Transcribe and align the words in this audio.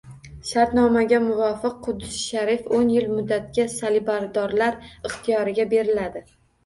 Shartnomaga 0.51 1.17
muvofiq 1.25 1.75
Quddusi 1.87 2.17
Sharif 2.29 2.65
o'n 2.77 2.89
yil 2.95 3.05
muddatga 3.17 3.67
salibbardorlar 3.75 4.81
ixtiyoriga 5.11 5.69
beriladi 5.77 6.25